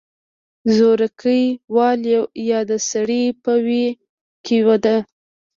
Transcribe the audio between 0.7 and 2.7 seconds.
زورکۍ واله يا